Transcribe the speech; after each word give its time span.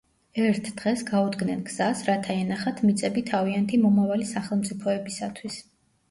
ერთ 0.43 0.67
დღეს 0.77 1.01
გაუდგნენ 1.09 1.59
გზას, 1.67 1.99
რათა 2.07 2.37
ენახათ 2.43 2.81
მიწები 2.87 3.23
თავიანთი 3.27 3.79
მომავალი 3.83 4.25
სახელმწიფოებისათვის. 4.31 5.59